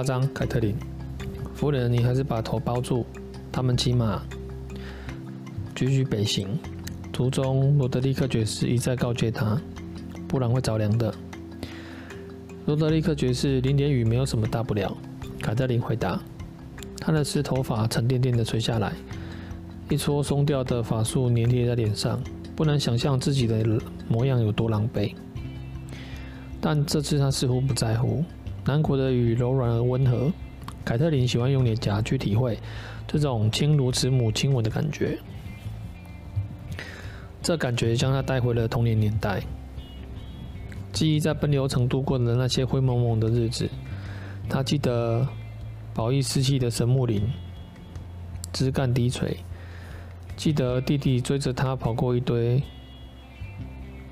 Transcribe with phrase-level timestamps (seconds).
[0.00, 0.74] 第二十八章，凯特琳
[1.54, 3.04] 夫人，你还是把头包住。
[3.52, 4.22] 他们骑马，
[5.74, 6.58] 踽踽北行，
[7.12, 9.60] 途中罗德利克爵士一再告诫他，
[10.26, 11.14] 不然会着凉的。
[12.64, 14.96] 罗德利克爵士淋点雨没有什么大不了。
[15.42, 16.18] 凯特琳回答，
[16.96, 18.94] 他的湿头发沉甸甸的垂下来，
[19.90, 22.18] 一撮松掉的发束粘贴在脸上，
[22.56, 23.62] 不能想象自己的
[24.08, 25.14] 模样有多狼狈。
[26.58, 28.24] 但这次他似乎不在乎。
[28.70, 30.32] 南国的雨柔软而温和，
[30.84, 32.56] 凯特琳喜欢用脸颊去体会
[33.04, 35.18] 这种亲如慈母亲吻的感觉。
[37.42, 39.42] 这感觉将她带回了童年年代，
[40.92, 43.68] 记忆在奔流城度过的那些灰蒙蒙的日子。
[44.48, 45.26] 她记得
[45.92, 47.28] 宝义四起的神木林，
[48.52, 49.34] 枝干低垂；
[50.36, 52.62] 记得弟弟追着她跑过一堆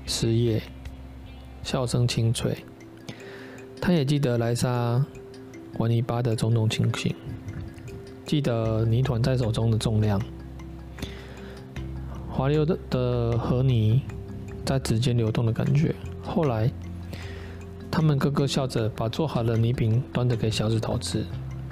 [0.05, 0.61] 石叶，
[1.63, 2.57] 笑声清脆。
[3.81, 5.03] 他也记得莱莎
[5.77, 7.15] 玩泥巴的种种情形，
[8.25, 10.21] 记得泥团在手中的重量，
[12.29, 14.01] 滑溜的的河泥
[14.65, 15.95] 在指尖流动的感觉。
[16.23, 16.69] 后来，
[17.89, 21.25] 他们咯咯笑着把做好的泥饼端着给小指头吃，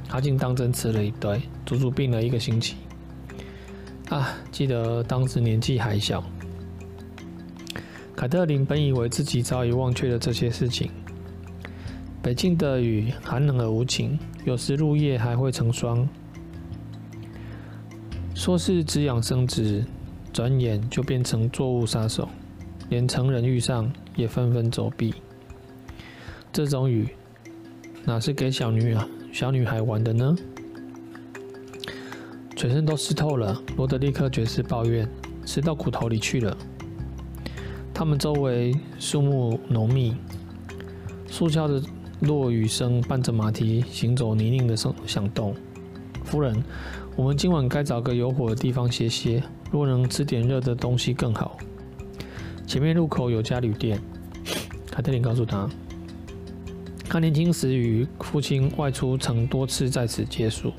[0.08, 2.78] 他竟当真吃了一堆，足足病了一个星期。
[4.10, 6.24] 啊，记得当时年纪还小，
[8.16, 10.90] 凯特琳本以为自己早已忘却了这些事情。
[12.22, 16.08] 北京的雨寒冷而无情，有时入夜还会成霜。
[18.36, 19.86] 说是止痒生殖，
[20.34, 22.28] 转眼就变成作物杀手，
[22.90, 25.14] 连成人遇上也纷纷走避。
[26.52, 27.08] 这种雨
[28.04, 30.36] 哪是给小女啊小女孩玩的呢？
[32.58, 35.08] 全身都湿透了，罗德利克爵士抱怨，
[35.46, 36.58] 湿到骨头里去了。
[37.94, 40.14] 他们周围树木浓密，
[41.30, 41.82] 树梢的。
[42.22, 45.56] 落雨声伴着马蹄行走泥泞的声响动。
[46.24, 46.64] 夫人，
[47.16, 49.44] 我们今晚该找个有火的地方歇歇。
[49.70, 51.58] 若能吃点热的东西更好。
[52.66, 54.00] 前面路口有家旅店。
[54.90, 55.70] 凯特琳告诉他，
[57.10, 60.72] 他年轻时与父亲外出曾多次在此借宿。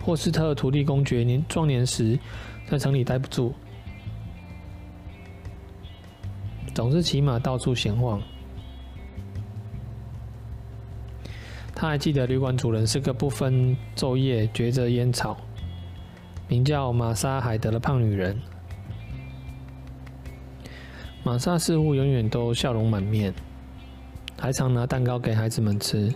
[0.00, 2.18] 霍斯特图利公爵年壮年时
[2.68, 3.54] 在城里待不住。
[6.74, 8.20] 总是骑马到处闲晃。
[11.74, 15.36] 他还记得旅馆主人是个不分昼夜嚼着烟草，
[16.48, 18.38] 名叫玛莎海德的胖女人。
[21.24, 23.34] 玛莎似乎永远都笑容满面，
[24.38, 26.12] 还常拿蛋糕给孩子们吃。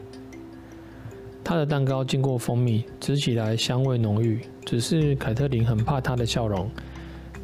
[1.45, 4.41] 她的蛋糕经过蜂蜜，吃起来香味浓郁。
[4.65, 6.69] 只是凯特琳很怕她的笑容，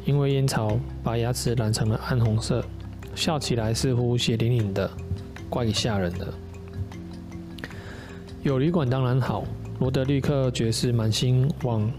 [0.05, 2.63] 因为烟草把牙齿染成了暗红色。
[3.15, 4.89] 笑起来似乎血淋淋的，
[5.49, 6.33] 怪吓人的。
[8.41, 9.43] 有旅馆当然好，
[9.79, 11.89] 罗德利克爵士满心往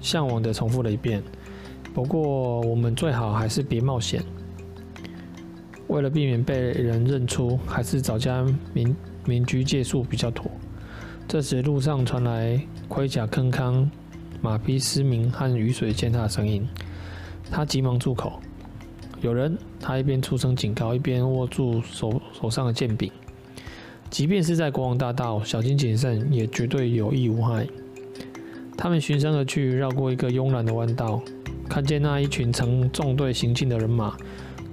[0.00, 1.22] 向往的重复了一遍。
[1.94, 4.22] 不过我们最好还是别冒险，
[5.86, 8.44] 为了避免被人认出，还是找家
[8.74, 8.94] 民
[9.24, 10.50] 民居借宿比较妥。
[11.26, 13.88] 这时路上传来盔甲铿锵、
[14.42, 16.68] 马匹嘶鸣和雨水践踏的声音，
[17.50, 18.40] 他急忙住口。
[19.20, 23.10] 有人，他一边出声警告，一边握住手手上的剑柄。
[24.10, 27.66] 即便是在国王大道，小心谨慎也绝对有益无害。
[28.76, 31.20] 他们循声而去，绕过一个慵懒的弯道，
[31.68, 34.16] 看见那一群呈纵队行进的人马，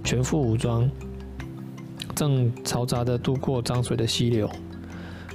[0.04, 0.90] 全副武装，
[2.14, 4.50] 正嘈杂地渡过涨水的溪流。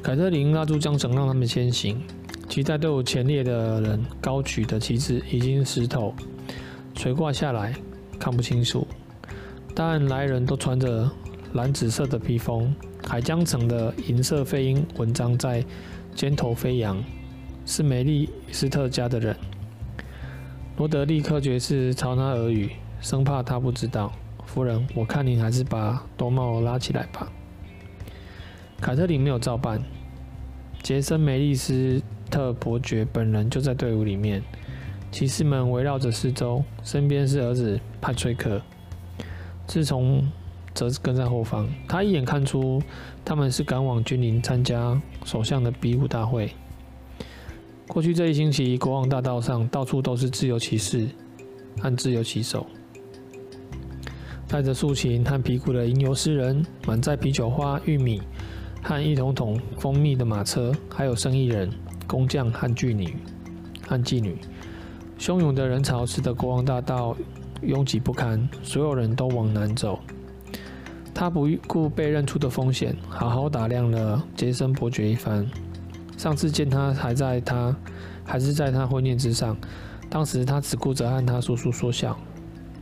[0.02, 2.00] 凯特琳拉住缰绳，让他们先行。
[2.48, 6.14] 其他队伍前列的人高举的旗帜已经湿透，
[6.94, 7.74] 垂挂下来，
[8.18, 8.86] 看不清楚。
[9.74, 11.10] 但来人都穿着
[11.52, 12.74] 蓝紫色的披风，
[13.06, 15.64] 海江城的银色飞鹰纹章在
[16.14, 17.02] 肩头飞扬，
[17.64, 19.36] 是梅利斯特家的人。
[20.76, 22.70] 罗德利克爵士朝他耳语，
[23.00, 24.12] 生怕他不知道。
[24.46, 27.30] 夫人，我看您还是把兜帽拉起来吧。
[28.80, 29.82] 凯特琳没有照办。
[30.82, 32.00] 杰森梅利斯
[32.30, 34.42] 特伯爵本人就在队伍里面，
[35.10, 38.60] 骑士们围绕着四周，身边是儿子派崔克。
[39.66, 40.22] 自从
[40.74, 42.80] 则跟在后方，他一眼看出
[43.24, 46.50] 他们是赶往军营参加首相的比武大会。
[47.86, 51.08] 过去这一星期，国王大道上到处都是自由骑士
[51.80, 52.66] 和自由骑手，
[54.46, 58.20] 带着竖琴和皮鼓的吟游诗人，满载啤酒花、玉米
[58.82, 61.70] 和一桶桶蜂蜜的马车，还有生意人、
[62.06, 63.16] 工匠和妓女
[63.86, 64.36] 和妓女。
[65.18, 67.16] 汹涌的人潮使得国王大道
[67.62, 69.98] 拥挤不堪，所有人都往南走。
[71.12, 75.44] 他不顾被认出的风险，好好打量了杰森伯爵一番。
[76.16, 77.74] 上次见他还在他
[78.24, 79.56] 还是在他婚宴之上，
[80.08, 82.16] 当时他只顾着和他叔叔说笑。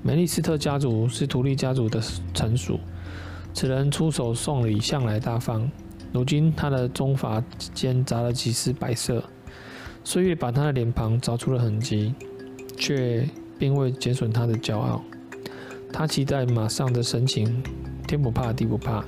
[0.03, 2.01] 梅利斯特家族是图利家族的
[2.35, 2.79] 臣属，
[3.55, 5.69] 此人出手送礼向来大方。
[6.13, 7.43] 如今他的中发
[7.75, 9.23] 间杂了几丝白色，
[10.07, 12.15] 岁月把他的脸庞凿出了痕迹，
[12.77, 15.03] 却并未减损他的骄傲。
[15.93, 17.61] 他骑在马上的神情。
[18.07, 19.05] 天不怕地不怕，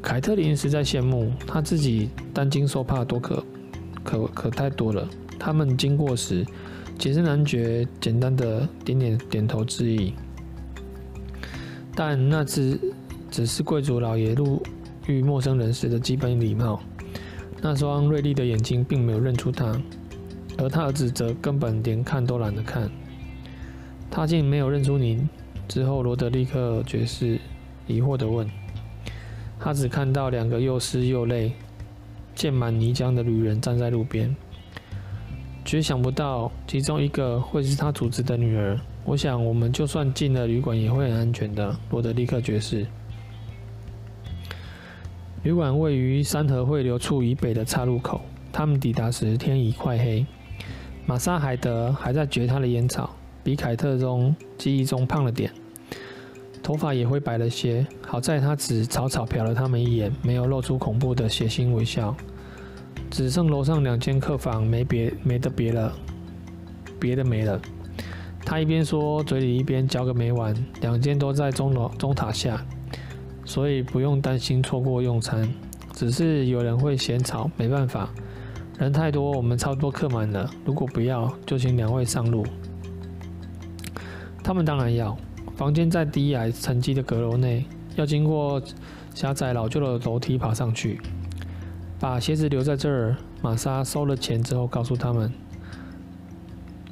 [0.00, 3.44] 凯特琳实在羡慕他自己担惊受怕多可
[4.02, 5.06] 可可太多了。
[5.38, 6.42] 他们经过时，
[6.98, 10.14] 杰森男爵简单的点点点头致意，
[11.94, 12.80] 但那只
[13.30, 14.62] 只是贵族老爷路
[15.06, 16.80] 遇陌生人时的基本礼貌。
[17.64, 19.80] 那双锐利的眼睛并没有认出他，
[20.58, 22.90] 而他儿子则根本连看都懒得看。
[24.10, 25.26] 他竟没有认出您。
[25.68, 27.38] 之后，罗德利克爵士。
[27.86, 28.48] 疑惑地问
[29.58, 31.52] ：“他只看到两个又湿又累、
[32.34, 34.34] 溅满泥浆的旅人站在路边，
[35.64, 38.78] 绝想不到其中一个会是他组织的女儿。
[39.04, 42.86] 我想，我们就算进了旅馆，也会很安全的。”罗德利克爵士。
[45.42, 48.20] 旅馆位于山河汇流处以北的岔路口。
[48.52, 50.24] 他们抵达时，天已快黑。
[51.04, 53.10] 玛莎海德还在嚼他的烟草，
[53.42, 55.50] 比凯特中记忆中胖了点。
[56.62, 62.14] 头发也灰白了些，好在他只草草瞟了他们一眼，没有露出恐怖的血腥微笑。
[63.10, 65.92] 只剩楼上两间客房没别没得别了，
[67.00, 67.60] 别的没了。
[68.44, 70.54] 他一边说，嘴里一边嚼个没完。
[70.82, 72.64] 两间都在钟楼钟塔下，
[73.52, 75.46] 所以不用担心错过用餐。
[75.92, 78.08] 只是有人会嫌吵，没办法，
[78.78, 80.50] 人太多，我们差不多客满了。
[80.64, 82.46] 如果不要，就请两位上路。
[84.42, 85.14] 他们当然要。
[85.54, 88.60] 房间在低矮沉积的阁楼内，要经过
[89.14, 90.98] 狭窄老旧的楼梯爬上去。
[92.00, 93.14] 把鞋子留在这儿。
[93.42, 95.30] 玛莎收了钱之后，告诉他们：“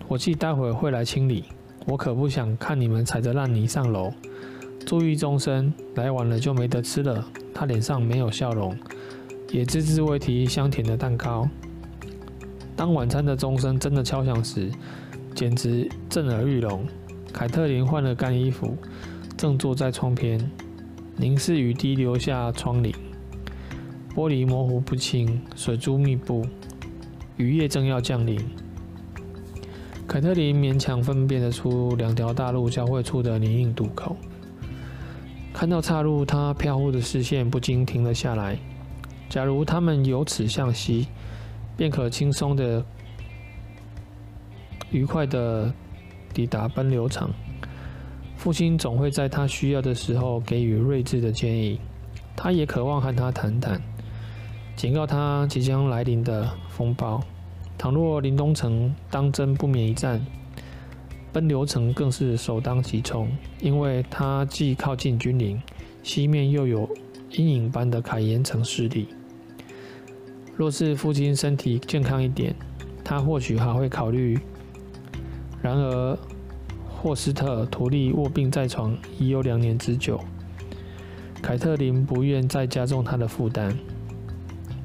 [0.06, 1.44] 伙计待会会来清理，
[1.86, 4.12] 我可不想看你们踩着烂泥上楼。
[4.90, 8.76] 注意钟声，来晚了就没得吃了。”他脸上没有笑容，
[9.52, 11.48] 也只字未提香甜的蛋糕。
[12.74, 14.68] 当晚餐的钟声真的敲响时，
[15.32, 16.84] 简直震耳欲聋。
[17.32, 18.76] 凯特琳换了干衣服，
[19.36, 20.50] 正坐在窗边，
[21.16, 22.92] 凝视雨滴流下窗棂，
[24.12, 26.44] 玻璃模糊不清，水珠密布，
[27.36, 28.40] 雨夜正要降临。
[30.08, 34.16] 凯特琳勉强分辨得出两条大路交汇处的泥泞渡口，
[35.60, 38.56] 看到岔路，他飘忽的视线不禁停了下来。
[39.28, 41.06] 假如他们由此向西，
[41.76, 42.82] 便可轻松的、
[44.90, 45.70] 愉快的。
[46.32, 47.28] 抵达奔流场，
[48.36, 51.78] 父亲总会在他需要的时候给予睿智的建议。
[52.34, 53.82] 他也渴望和他谈谈，
[54.76, 57.20] 警告他即将来临的风暴。
[57.76, 60.24] 倘若林东城当真不免一战，
[61.32, 63.30] 奔流城更是首当其冲，
[63.60, 65.60] 因为它既靠近君临，
[66.02, 66.88] 西面又有
[67.30, 69.08] 阴影般的凯岩城势力。
[70.56, 72.54] 若是父亲身体健康一点，
[73.04, 74.38] 他或许还会考虑。
[75.62, 76.18] 然而，
[76.88, 80.20] 霍斯特·图利卧病在床已有两年之久。
[81.40, 83.74] 凯特琳不愿再加重他的负担。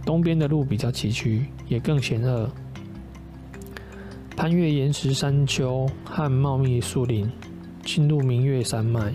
[0.06, 2.50] 东边的路比较崎岖，也更险恶。
[4.36, 7.32] 攀越岩石山丘和茂密树林，
[7.84, 9.14] 进入明月山脉，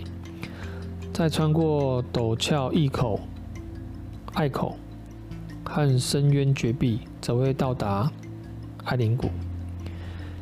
[1.13, 3.19] 再穿过陡峭隘口、
[4.33, 4.75] 隘口
[5.63, 8.11] 和深渊绝壁，则会到达
[8.85, 9.29] 艾林谷。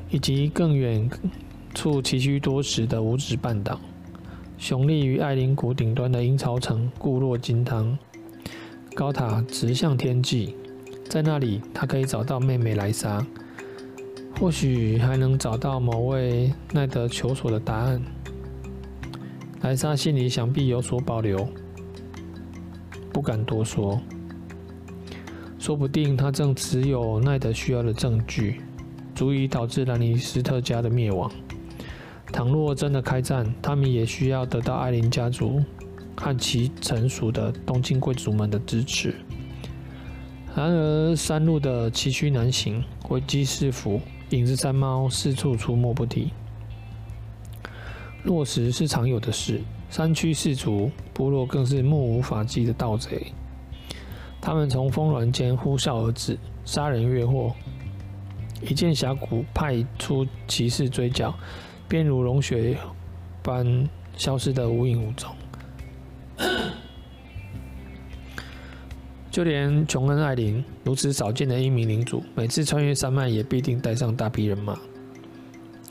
[0.10, 1.08] 以及更远
[1.76, 3.80] 处崎岖多石的五指半岛，
[4.58, 7.96] 雄立于艾林谷顶端的鹰巢城固若金汤，
[8.96, 10.56] 高塔直向天际。
[11.08, 13.24] 在那里，他可以找到妹妹莱莎，
[14.38, 18.02] 或许还能找到某位耐得求索的答案。
[19.62, 21.48] 莱莎心里想必有所保留，
[23.14, 24.02] 不敢多说。
[25.58, 28.62] 说不定他正持有奈德需要的证据。
[29.16, 31.30] 足以导致兰尼斯特家的灭亡。
[32.32, 35.62] 倘若真的开战，他们也需要得到艾琳家族
[36.16, 39.14] 和其臣属的东京贵族们的支持。
[40.56, 46.30] 然而，山路的崎岖难行，危机四伏，影子山猫四处出没不停。
[48.24, 53.34] 落石是常有的事，山区士族部落更是目无法纪的盗贼。
[54.42, 57.56] 他们从峰峦间呼啸而至，杀人越货。
[58.62, 61.34] 一见峡谷，派出骑士追剿，
[61.88, 62.78] 便如融雪
[63.42, 65.34] 般消失得无影无踪。
[69.32, 74.78] 就连琼恩·艾琳如此少见的英明领主，每次穿越山脉也必定带上大批人马。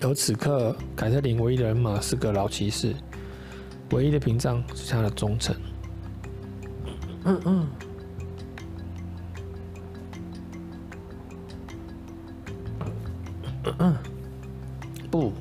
[0.03, 2.95] 而此刻，凯特琳唯一的人马是个老骑士，
[3.91, 5.57] 唯一的屏障是他的忠诚。
[7.25, 7.67] 嗯嗯。
[13.79, 13.97] 嗯，
[15.11, 15.33] 不，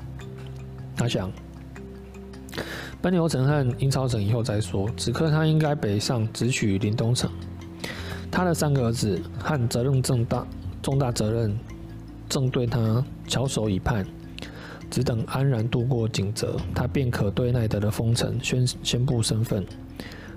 [0.96, 1.32] 他想，
[3.00, 4.88] 奔牛城和英超城以后再说。
[4.96, 7.30] 此刻他应该北上，直取临冬城。
[8.30, 10.46] 他的三个儿子和责任重大、
[10.82, 11.58] 重大责任
[12.28, 14.06] 正对他翘首以盼，
[14.90, 19.64] 只等安然度过井泽，他便可对奈德的封臣宣宣布身份，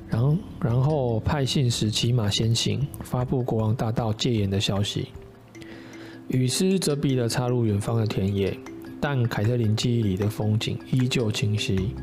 [0.07, 5.09] 然然后派信使骑马先行，发布国王大道戒严的消息。
[6.29, 8.57] 雨丝遮蔽了插入远方的田野，
[9.01, 11.93] 但凯特琳记忆里的风景依旧清晰。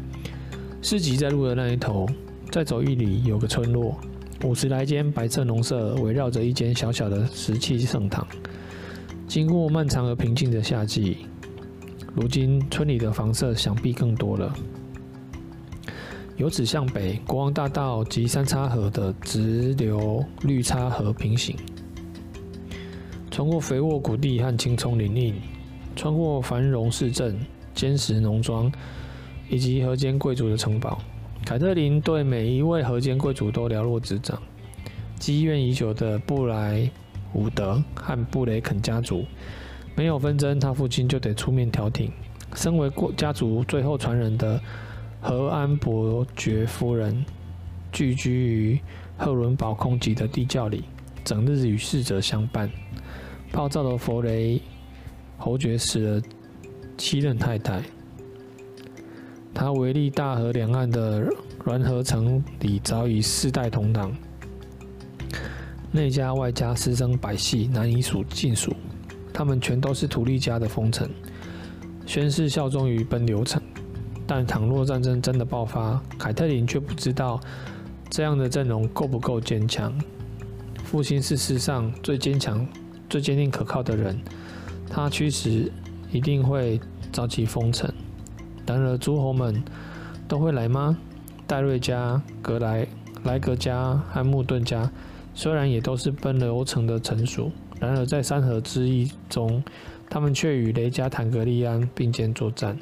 [0.83, 2.07] 市集在路的那一头，
[2.53, 3.99] 再走一里有个村落，
[4.45, 8.27] 五十来间白色农舍围绕着一间小小的石砌圣堂。
[9.27, 11.27] 经过漫长而平静的夏季，
[12.15, 14.55] 如今村里的房舍想必更多了。
[16.37, 21.57] 由此向北，国王大道及三叉河的直流绿叉河平行。
[23.31, 25.35] 穿过肥沃谷地和青葱林荫，
[25.97, 27.39] 穿过繁荣市镇、
[27.75, 28.71] 坚实农庄
[29.49, 31.01] 以及河间贵族的城堡，
[31.49, 34.39] 凯特琳对每一位河间贵族都了若指掌。
[35.19, 36.91] 积怨已久的布莱
[37.33, 39.25] 伍德和布雷肯家族，
[39.97, 42.13] 没有纷争，他父亲就得出面调停。
[42.55, 44.61] 身为过家族最后传人的
[45.23, 47.25] 何安伯爵夫人，
[47.91, 48.79] 聚居于
[49.17, 50.85] 赫伦堡空寂的地窖里，
[51.25, 52.71] 整日与逝者相伴。
[53.51, 54.61] 暴躁的弗雷
[55.39, 56.23] 侯爵死了
[56.99, 57.81] 七任太太，
[59.59, 61.29] 他维利大河两岸的
[61.65, 64.15] 滦河城里早已世代同堂，
[65.91, 68.73] 内家外家师生百系难以数尽数，
[69.35, 71.11] 他们全都是土利家的封臣，
[72.07, 73.61] 宣誓效忠于奔流城。
[74.29, 77.41] 但倘若战争真的爆发，凯特琳却不知道
[78.09, 79.93] 这样的阵容够不够坚强。
[80.85, 82.65] 父亲是世上最坚强。
[83.11, 84.17] 最坚定可靠的人，
[84.89, 85.73] 他驱使
[86.13, 86.79] 一定会
[87.11, 87.93] 召集封臣。
[88.69, 89.65] 然而诸侯们
[90.29, 90.95] 都会来吗？
[91.47, 92.87] 戴瑞家、格莱
[93.25, 94.91] 莱格家和穆顿家
[95.35, 99.65] 虽然也都是奔流城的臣属，然而在三河之役中，
[100.11, 102.79] 他们却与雷加坦格利安并肩作战。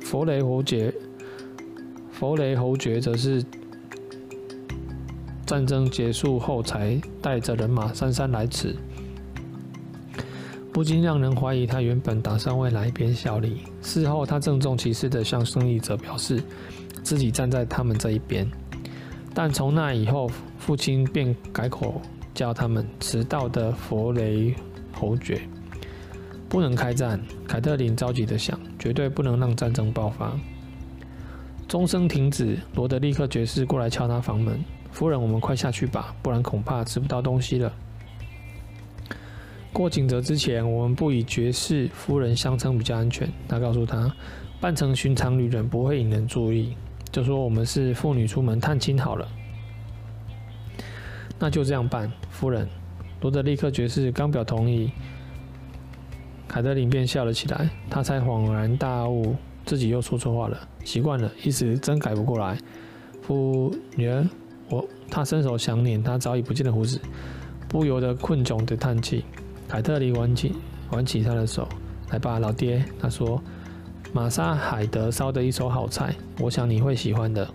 [0.00, 0.94] 弗雷侯爵，
[2.12, 3.44] 弗雷侯爵则是
[5.44, 8.76] 战争结束后才带着人马姗姗来迟。
[10.72, 13.62] 不禁让人怀疑他原本打算为哪一边效力。
[13.84, 16.42] 事后，他郑重其事地向胜利者表示
[17.02, 18.50] 自己站在他们这一边。
[19.34, 22.00] 但从那以后，父亲便改口
[22.32, 24.54] 叫他们“迟到的弗雷
[24.92, 25.42] 侯爵”。
[26.48, 30.32] 不能开战，凯特琳着急地想，绝对不能让战争爆发。
[31.68, 34.58] 钟声停止，罗德利克爵士过来敲他房门
[34.92, 37.72] ：“夫人，我们快下去吧，不然恐怕吃不到东西了。”
[39.74, 43.28] 过井泽之前，我们不以爵士夫人相称比较安全。
[43.48, 44.08] 他告诉他，
[44.60, 46.76] 扮成寻常女人不会引人注意，
[47.10, 49.28] 就说我们是妇女出门探亲好了。
[51.40, 52.68] 那就这样办，夫人。
[53.20, 54.92] 罗德利克爵士刚表同意，
[56.46, 57.68] 凯特琳便笑了起来。
[57.90, 59.34] 他才恍然大悟，
[59.66, 60.56] 自己又说错话了。
[60.84, 62.56] 习惯了，一时真改不过来。
[63.22, 64.24] 夫女儿，
[64.70, 67.00] 我他伸手想捻他早已不见的胡子，
[67.68, 69.24] 不由得困窘地叹气。
[69.68, 70.54] 凯特琳挽起
[70.90, 71.68] 挽起他的手，
[72.10, 72.84] 来吧，老爹。
[73.00, 73.42] 他说
[74.12, 77.48] ：“玛莎海德烧的一手好菜，我想你会喜欢的。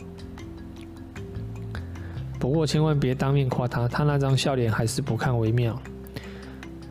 [2.39, 5.79] 不过千万别当面夸他，他那张笑脸还是不看为妙。”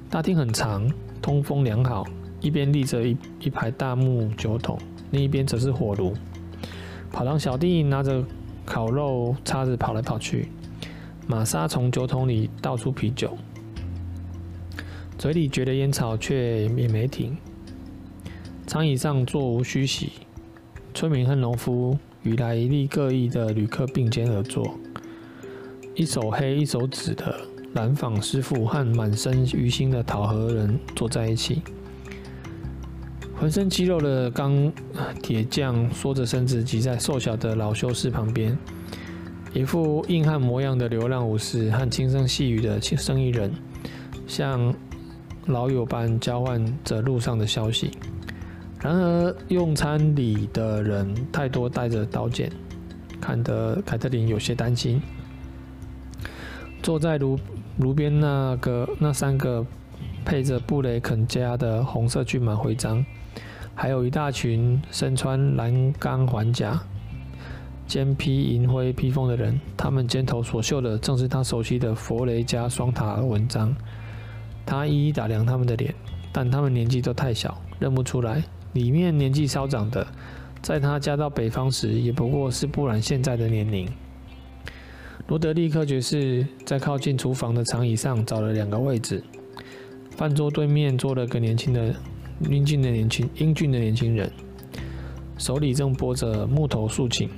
[0.09, 2.07] 大厅很长，通风良好，
[2.41, 4.79] 一边立着一一排大木酒桶，
[5.11, 6.15] 另一边则是火炉。
[7.13, 8.25] 跑堂小弟拿着
[8.65, 10.49] 烤肉叉子跑来跑去，
[11.27, 13.37] 玛莎从酒桶里倒出啤酒。
[15.19, 17.37] 嘴里嚼着烟草，却也没停。
[18.69, 20.13] 长椅上座无虚席，
[20.95, 24.79] 村民和农夫与来历各异的旅客并肩而坐。
[25.97, 27.35] 一手黑一手紫的
[27.75, 31.63] 蓝坊师傅和满身鱼腥的讨河人坐在一起。
[33.35, 34.73] 浑身肌肉的钢
[35.21, 38.57] 铁匠缩着身子挤在瘦小的老修士旁边。
[39.53, 43.53] 一副硬汉模样的流浪武士和轻声细语的生意人，
[44.29, 44.73] 像。
[45.49, 47.91] 老友般交换着路上的消息，
[48.81, 52.53] 然而用餐里的人太多，带着刀剑，
[53.19, 55.01] 看得凯特琳有些担心。
[56.83, 57.39] 坐在炉
[57.79, 59.65] 炉边那个那三个
[60.25, 63.05] 配着布雷肯家的红色骏马徽章，
[63.75, 66.79] 还有一大群身穿蓝钢环甲、
[67.87, 73.75] 肩披银灰披风的人，他们肩头所绣的正是他熟悉的佛雷加双塔纹章。
[74.69, 75.95] 他一一打量他们的脸，
[76.31, 78.45] 但他们年纪都太小，认不出来。
[78.75, 80.07] 里面年纪稍长的，
[80.61, 83.89] 在他嫁到北方时，也不过是不然现在的年龄。
[85.27, 89.25] 罗德利克爵士在靠近厨房的长椅上找了两个位置，
[90.11, 91.95] 饭桌对面坐了个年轻的、
[92.51, 94.31] 英俊的年轻、英俊的年轻人，
[95.39, 97.31] 手里正拨着木头竖琴。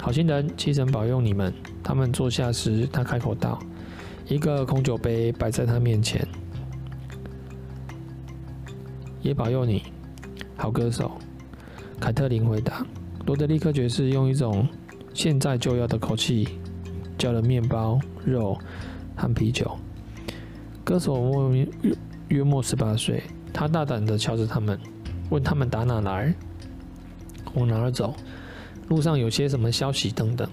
[0.00, 1.52] 好心人，七神保佑你们。
[1.82, 3.58] 他们坐下时，他开口道
[4.26, 6.26] ：“一个空酒杯摆在他面前，
[9.28, 9.82] 也保佑你。”
[10.56, 11.12] 好歌手，
[12.00, 12.84] 凯特琳回答。
[13.26, 14.66] 罗德利克爵士用一种
[15.12, 16.48] 现在就要的口气
[17.18, 18.58] 叫了面包、肉
[19.14, 19.76] 和啤酒。
[20.82, 21.68] 歌手莫约
[22.28, 24.80] 约莫十八岁，他大胆地瞧着他们，
[25.28, 26.34] 问他们打哪来，
[27.52, 28.14] 往哪儿走，
[28.88, 30.48] 路上有些什么消息等等，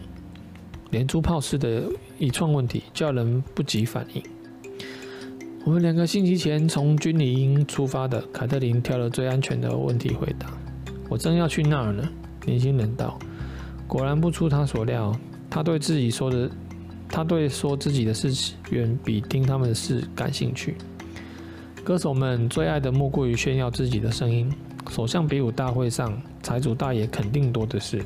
[0.91, 1.84] 连珠炮似的
[2.20, 4.22] 一串问题，叫人不及反应。
[5.66, 10.46] 我们两个星期前从军里英出发的，凯特琳挑了最安全的问题回答。
[11.10, 12.08] 我正要去那儿呢，
[12.46, 13.18] 年轻人道。
[13.88, 15.12] 果然不出他所料，
[15.50, 16.48] 他对自己说的，
[17.10, 20.76] 他对说自己的事情远比听他们的事感兴趣。
[21.84, 24.48] 歌手们最爱的莫过于炫耀自己的声音。
[24.92, 28.06] 首相比武大会上，财主大爷肯定多的是。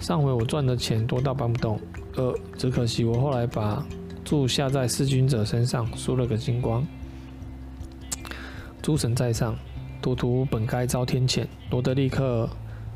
[0.00, 1.78] 上回我赚的钱多到搬不动，
[2.16, 3.86] 呃，只可惜我后来把。
[4.28, 6.86] 注下在弑君者身上，输了个精光。
[8.82, 9.56] 诸神在上，
[10.02, 11.46] 赌徒本该遭天谴。
[11.70, 12.46] 罗德利克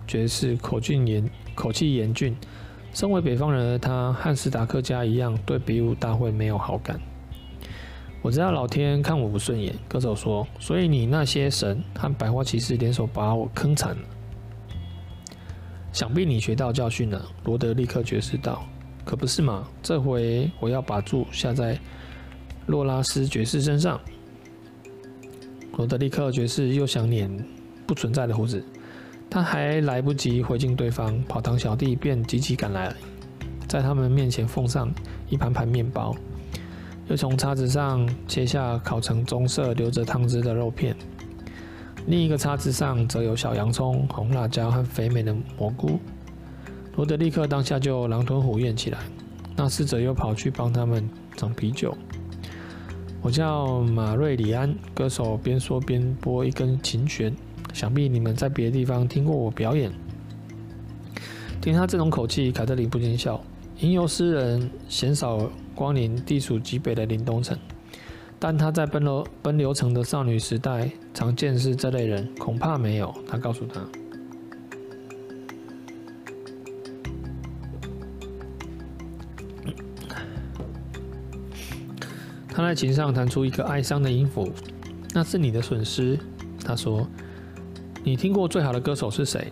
[0.06, 2.36] 爵士口俊严，口气严峻。
[2.92, 7.00] 身为北方人的他，和斯达克家一样，对比武大会没有好感。
[8.20, 14.02] 我知道老天看我不顺眼，歌手说，所以你那些神和百花骑士联手把我坑惨了。
[15.94, 18.62] 想必你学到教训了，罗德利克爵士道。
[19.04, 19.68] 可不是嘛？
[19.82, 21.78] 这回我要把注下在
[22.66, 24.00] 洛拉斯爵士身上。
[25.76, 27.30] 罗德利克爵士又想捻
[27.86, 28.62] 不存在的胡子，
[29.30, 32.94] 他还来不及回敬对方，跑堂小弟便急急赶来，
[33.66, 34.92] 在他们面前奉上
[35.28, 36.14] 一盘盘面包，
[37.08, 40.94] 又从叉子上切下烤成棕色、流着汤汁的肉片，
[42.06, 45.98] 另一个叉子上则有小洋葱、红辣椒和肥美的蘑菇。
[46.96, 48.98] 罗德立刻当下就狼吞虎咽起来，
[49.56, 51.96] 那侍者又跑去帮他们整啤酒。
[53.22, 57.34] 我叫马瑞里安，歌手边说边拨一根琴弦。
[57.72, 59.90] 想必你们在别的地方听过我表演。
[61.62, 63.42] 听他这种口气，凯特琳不禁笑。
[63.78, 67.56] 吟游诗人鲜少光临地处极北的林东城，
[68.38, 73.14] 但他在奔流奔流城的少女时代常见识这类人，恐怕没有。
[73.26, 73.80] 他告诉他。
[82.48, 84.52] 他在琴上弹出一个哀伤的音符，
[85.14, 86.18] 那是你的损失。
[86.64, 87.08] 他说
[88.04, 89.48] ：“你听过最好的歌手是谁？”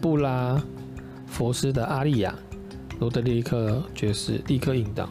[0.00, 0.62] 布拉
[1.26, 2.34] 佛斯的阿丽亚。
[3.00, 5.08] 罗德利克爵士立刻应道：“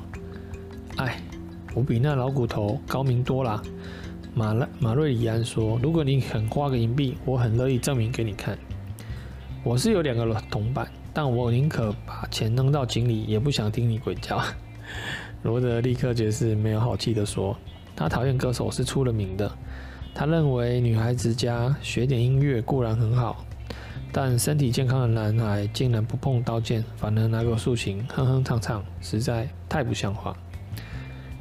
[0.96, 1.22] 哎，
[1.76, 3.62] 我比那老骨头高明多了。”
[4.34, 8.58] 马拉马瑞里安说：“如果你肯花个银币，我很乐意证明给你看。
[9.64, 14.42] 我是有两个铜板，但我宁可把钱扔到井里，也不想听你鬼叫。
[15.44, 17.56] ”罗德立刻爵士没有好气地说
[17.96, 19.52] ：“他讨厌歌手是出了名的。
[20.16, 23.46] 他认为女孩子家学点音乐固然很好，
[24.12, 30.36] 但身体健康的男孩竟然不碰刀剑，反而拿个竖琴哼哼唱唱，实在太不像话。”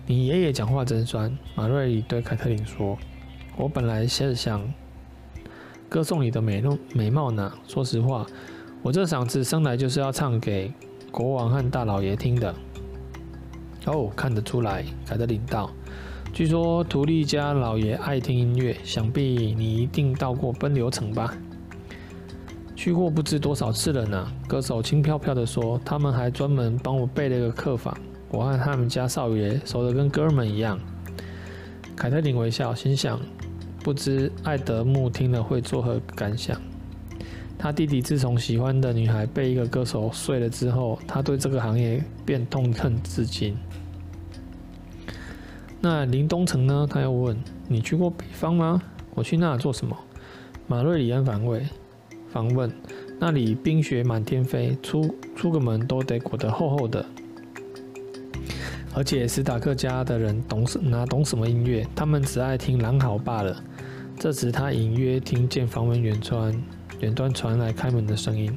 [0.04, 2.98] 你爷爷讲话真酸，马瑞里对凯特琳说
[3.56, 4.60] ：“我本来是想
[5.88, 7.52] 歌颂你的美容美貌呢。
[7.68, 8.26] 说实话，
[8.82, 10.72] 我这嗓子生来就是要唱给
[11.10, 12.54] 国王和大老爷听的。”
[13.86, 15.70] 哦，看得出来，凯特琳道。
[16.32, 21.32] 据说图利家老爷爱听音乐，想必你一定到过奔流城吧？
[22.74, 24.32] 去过不知多少次了呢。
[24.48, 25.80] 歌手轻飘飘地说。
[25.84, 27.96] 他们还专门帮我备了个客房，
[28.30, 30.78] 我和他们家少爷熟得跟哥们一样。
[31.94, 33.20] 凯特琳微笑，心想：
[33.84, 36.60] 不知艾德慕听了会作何感想？
[37.62, 43.56] 他弟弟自从喜欢的女孩被一个歌手睡了之后，他对这个行业便痛恨至今。
[45.80, 46.88] 那林东城呢？
[46.90, 48.82] 他又问：“你去过北方吗？
[49.14, 49.96] 我去那做什么？”
[50.66, 51.64] 马瑞里安反问
[52.32, 52.68] ：“反问，
[53.20, 57.06] 那里冰雪满天飞，出出个门都得裹得厚厚的。”
[58.92, 61.86] 而且史塔克家的人懂什哪懂什么音乐？
[61.94, 63.56] 他们只爱听狼嚎罢了。
[64.18, 66.52] 这时，他隐约听见房门远传
[67.02, 68.56] 远端传来开门的声音。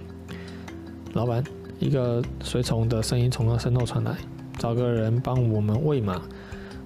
[1.14, 1.44] 老板，
[1.80, 4.16] 一个随从的声音从他身后传来
[4.58, 6.22] ：“找个人帮我们喂马。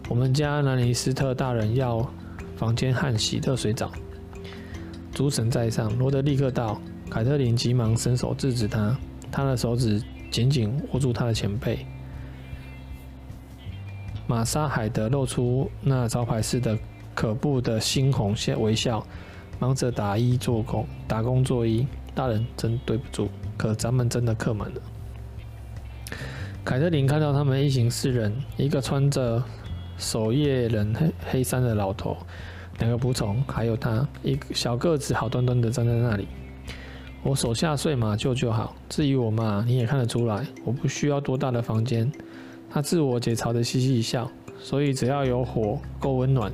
[0.08, 2.10] 我们家兰尼斯特大人要
[2.56, 3.92] 房间和洗热水澡。”
[5.14, 6.82] 诸神在上，罗德立刻到。
[7.10, 8.96] 凯特琳急忙伸手制止他，
[9.32, 11.86] 他的手指紧紧握住他的前背。
[14.28, 16.78] 玛莎海德露出那招牌式的
[17.16, 19.04] 可怖的猩红微笑，
[19.60, 21.86] 忙着打衣做工，打工作揖。
[22.16, 24.82] 大人真对不住，可咱们真的客满了。
[26.66, 29.42] 凯特琳看到他们一行四人，一个穿着
[29.98, 32.18] 守夜人黑黑衫的老头，
[32.80, 36.28] 两个仆从，还有他，一个小个子，好端端的站在那里。
[37.24, 42.12] 我手下睡马厩就好，至于我嘛，你也看得出来，我不需要多大的房间。
[42.70, 46.52] 他自我解嘲的嘻嘻一笑，所以只要有火够温暖，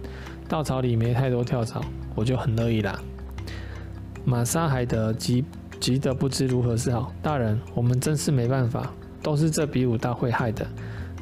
[0.48, 1.82] 稻草里没太多跳蚤，
[2.16, 3.00] 我就很乐意啦。
[4.24, 5.44] 玛莎海德急
[5.80, 10.66] 急得不知如何是好，大人，我们真是没办法，都是这比武大会害的，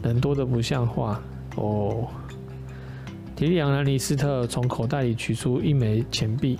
[0.03, 1.21] 人多得不像话
[1.55, 2.07] 哦。
[3.35, 6.59] 提利昂·兰尼斯特从口袋里取出一枚钱币。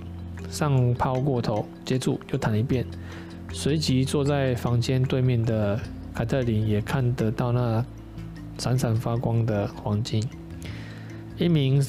[0.50, 2.86] 上抛过头，接住又弹一遍，
[3.50, 5.80] 随即坐在房间对面的
[6.14, 7.84] 凯特琳也看得到那
[8.58, 10.22] 闪闪发光的黄金。
[11.38, 11.84] 一名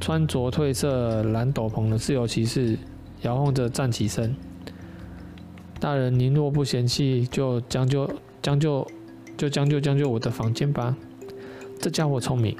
[0.00, 2.76] 穿着褪色蓝斗篷的自由骑士
[3.22, 4.34] 摇晃着站起身
[5.78, 8.10] ：“大人，您若不嫌弃，就将就
[8.40, 8.86] 将就
[9.36, 10.96] 就将就将就我的房间吧。”
[11.78, 12.56] 这家伙聪明，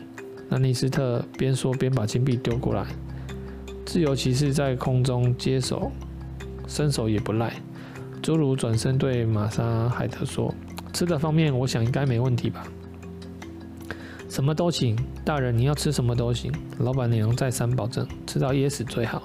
[0.51, 2.87] 兰尼斯特边说边把金币丢过来。
[3.87, 5.91] 自由骑士在空中接手，
[6.69, 7.55] 身手也不赖。
[8.23, 10.55] 侏儒转身对玛莎海德说
[10.93, 12.65] ：“吃的方面，我想应该没问题吧？
[14.29, 14.97] 什么都行，
[15.31, 16.53] 大人，你要吃什么都行。
[16.79, 19.23] 老板娘再三保证，吃到噎死最好。”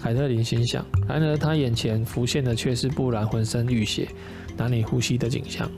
[0.00, 0.82] 凯特琳心想。
[1.06, 4.08] 然而，他眼前浮现的却是布兰浑身浴血、
[4.56, 5.70] 难以呼吸的景象。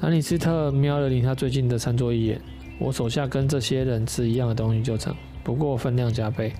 [0.00, 2.40] 安里斯特瞄了离他最近的餐桌一眼
[2.80, 6.54] ：“我手下跟这些人吃一样的东西就成。”不过分量加倍，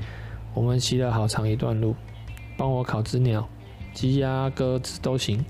[0.53, 1.97] 我们骑了好长一段路。
[2.59, 3.49] 帮我烤只鸟、
[3.95, 5.43] 鸡鸭、鸽子都行。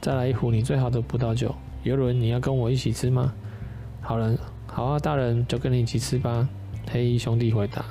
[0.00, 1.52] 再来一壶你最好的葡萄酒。
[1.82, 3.32] 游轮，你要跟我一起吃吗？
[4.00, 4.36] 好了，
[4.72, 6.48] 好啊，大人，就跟你一起吃吧。
[6.90, 7.84] 黑衣兄弟回答。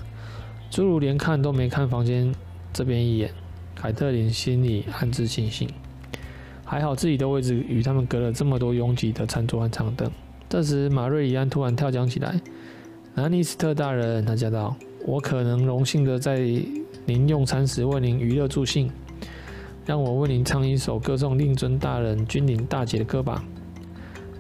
[0.71, 2.33] 侏儒连看都没看房间
[2.71, 3.31] 这边一眼。
[3.75, 5.69] 凯特琳心里暗自庆幸，
[6.63, 10.09] 还好自己的位置与他们隔了这么多拥挤的餐桌和长凳。
[10.47, 12.39] 这时，马瑞里安突然跳江起来。
[13.15, 16.39] 兰尼斯特大人，他叫道：“我可能荣幸的在
[17.05, 18.89] 您用餐时为您娱乐助兴，
[19.85, 23.43] 让我为您唱一首歌颂令尊大人君临大捷的歌吧。”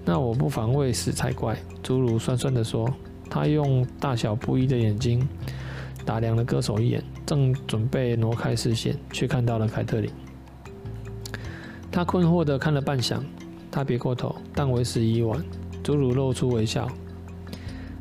[0.05, 1.57] 那我不妨为死才怪。
[1.83, 2.87] 侏儒酸酸的说。
[3.31, 5.29] 他用大小不一的眼睛
[6.03, 10.09] 打量了歌手一眼，正准备挪开视线，却看到了凯特琳。
[11.91, 13.21] 他困惑的看了半晌，
[13.69, 15.39] 他别过头，但为时已晚。
[15.83, 16.89] 侏儒露出微笑。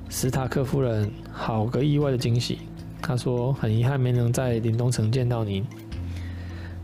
[0.08, 2.61] 史塔克夫人，好个意外的惊喜。
[3.02, 5.62] 他说：“很遗憾没能在林东城见到您。”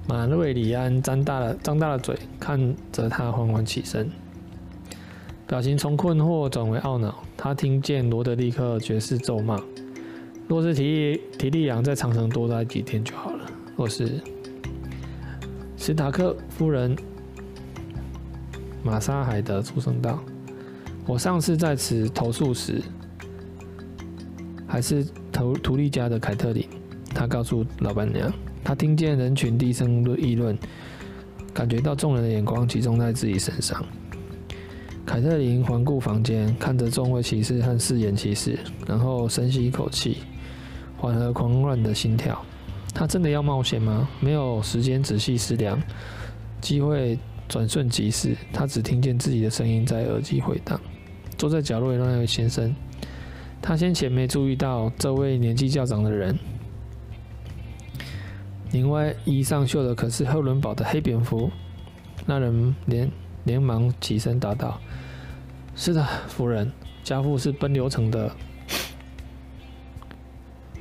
[0.07, 4.11] 马瑞里安张大了张大了嘴，看着他缓缓起身，
[5.55, 7.23] 表情从困惑转为懊恼。
[7.37, 9.57] 他听见罗德利克爵士咒骂
[10.49, 14.21] ：“若是提提利昂在长城多待几天就好了。”若是
[15.77, 16.97] 史塔克夫人，
[18.83, 20.19] 玛莎海德出声道
[21.07, 22.83] ：“我上次在此投宿时。”
[24.67, 26.69] 还是图图利家的凯特琳，
[27.15, 28.29] 他告诉老板娘，
[28.65, 30.59] 他听见人群低声议论，
[31.53, 33.87] 感觉到众人的眼光集中在自己身上。
[35.07, 40.19] 凯特琳环顾房间，看着众位骑士和四眼骑士，然后深吸一口气，
[40.97, 42.43] 缓和狂乱的心跳。
[42.95, 44.09] 他真的要冒险吗？
[44.21, 45.81] 没有时间仔细思量，
[46.61, 48.37] 机会转瞬即逝。
[48.53, 50.81] 他只听见自己的声音在耳机回荡。
[51.37, 52.75] 坐在角落的那位先生。
[53.61, 56.39] 他先前没注意到这位年纪较长的人，
[58.73, 61.51] 另外衣上绣的可是赫伦堡的黑蝙蝠。
[62.27, 63.11] 那人连
[63.45, 64.79] 连忙起身答道
[65.77, 66.71] ：“是的，夫人，
[67.03, 68.31] 家父是奔流城的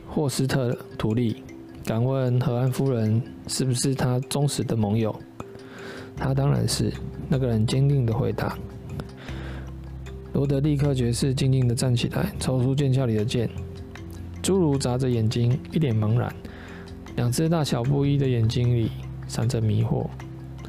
[0.07, 1.43] 霍斯特图利。
[1.85, 5.13] 敢问和安夫人是不是他忠实的盟友？”
[6.15, 6.93] 他当然是。
[7.27, 8.55] 那个人坚定的回答。
[10.33, 13.49] 罗德立刻爵士静静地站起来，抽出剑鞘里的剑。
[14.43, 16.31] 侏儒眨着眼睛，一脸茫然，
[17.15, 18.91] 两只大小不一的眼睛里
[19.27, 20.05] 闪着迷惑。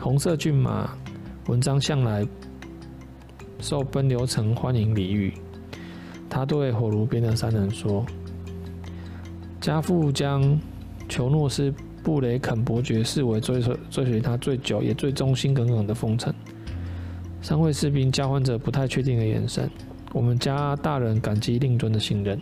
[0.00, 0.96] 红色骏马，
[1.48, 2.26] 文章向来
[3.64, 5.32] 受奔流城欢迎礼遇。
[6.28, 8.04] 他对火炉边的三人说
[9.58, 10.60] ：“家父将
[11.08, 11.72] 裘诺斯
[12.02, 16.34] 布雷肯伯爵视为追随追随他最久也最忠心耿耿的风臣。”
[17.40, 19.70] 三位士兵交换着不太确定的眼神。
[20.12, 22.38] 我们家大人感激令尊的信任。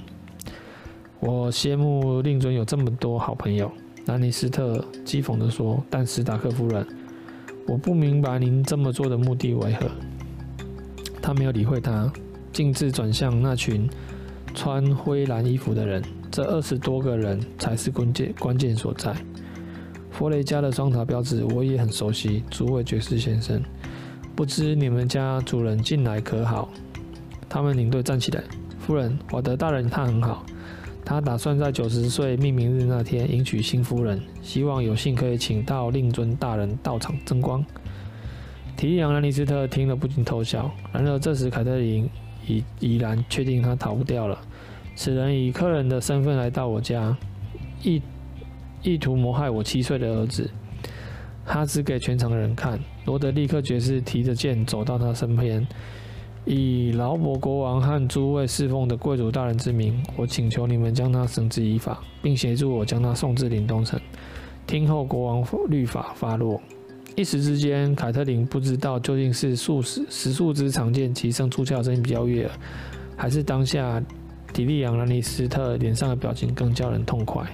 [1.21, 3.71] 我羡慕令尊有这么多好朋友。
[4.07, 6.85] 兰尼斯特讥讽地说：“但史塔克夫人，
[7.69, 9.87] 我不明白您这么做的目的为何。”
[11.23, 12.13] 他没有理会他，
[12.53, 13.89] 径自转向那群
[14.53, 16.03] 穿灰蓝衣服的人。
[16.31, 19.15] 这二十多个人才是关键关键所在。
[20.11, 23.63] 弗雷家的双塔标志我也很熟悉，主位爵士先生。
[24.35, 26.69] 不知你们家主人近来可好？
[27.49, 28.43] 他们领队站起来。
[28.79, 30.45] 夫人，我的大人他很好，
[31.05, 37.65] 他打算在九十岁命名日那天迎娶新夫人，希望有幸可以请到令尊大人到场争光。
[38.83, 40.69] 提利昂·兰尼斯特听了不禁偷笑。
[40.93, 42.11] 然而这时凯特琳
[42.49, 44.37] 已已然确定他逃不掉了。
[44.97, 47.17] 此人以客人的身份来到我家，
[47.85, 48.03] 意
[48.83, 50.51] 意图谋害我七岁的儿子。
[51.47, 52.77] 他指给全场的人看。
[53.05, 55.65] 罗德立克爵士提着剑走到他身边，
[56.45, 64.01] 以劳勃国王和诸位侍奉的贵族大人之名，我请求你们将他绳之以法，并协助我将他送至临冬城，
[64.67, 66.61] 听候国王律法发落。
[67.15, 72.53] 一时之间，凯特琳不知道究竟是数十十数支长剑齐声出鞘声音比较悦耳，
[73.17, 74.03] 还是当下
[74.53, 77.45] 迪利昂兰尼斯特脸上的表情更叫人痛快。